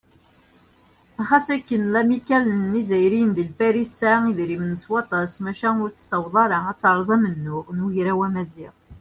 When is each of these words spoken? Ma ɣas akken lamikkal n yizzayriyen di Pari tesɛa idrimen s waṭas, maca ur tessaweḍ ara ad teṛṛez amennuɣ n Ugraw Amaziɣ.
Ma 1.15 1.23
ɣas 1.29 1.47
akken 1.55 1.83
lamikkal 1.93 2.45
n 2.61 2.71
yizzayriyen 2.79 3.31
di 3.35 3.43
Pari 3.57 3.83
tesɛa 3.89 4.17
idrimen 4.29 4.73
s 4.81 4.83
waṭas, 4.91 5.33
maca 5.43 5.69
ur 5.83 5.89
tessaweḍ 5.91 6.35
ara 6.43 6.57
ad 6.71 6.77
teṛṛez 6.79 7.09
amennuɣ 7.15 7.65
n 7.75 7.77
Ugraw 7.85 8.19
Amaziɣ. 8.27 8.73